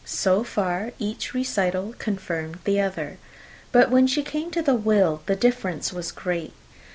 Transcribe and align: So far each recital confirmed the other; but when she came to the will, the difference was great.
So 0.03 0.43
far 0.43 0.93
each 0.97 1.35
recital 1.35 1.93
confirmed 1.99 2.57
the 2.63 2.81
other; 2.81 3.19
but 3.71 3.91
when 3.91 4.07
she 4.07 4.23
came 4.23 4.49
to 4.49 4.63
the 4.63 4.73
will, 4.73 5.21
the 5.27 5.35
difference 5.35 5.93
was 5.93 6.11
great. 6.11 6.53